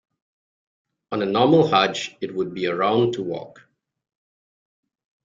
On 1.11 1.21
a 1.21 1.27
normal 1.27 1.67
Hajj, 1.67 2.17
it 2.21 2.33
would 2.33 2.55
be 2.55 2.65
around 2.65 3.13
to 3.13 3.21
walk. 3.21 3.61